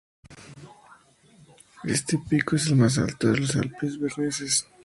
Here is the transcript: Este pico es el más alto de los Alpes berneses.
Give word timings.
Este 1.83 2.17
pico 2.17 2.55
es 2.55 2.65
el 2.65 2.77
más 2.77 2.97
alto 2.97 3.27
de 3.27 3.37
los 3.41 3.55
Alpes 3.55 3.99
berneses. 3.99 4.65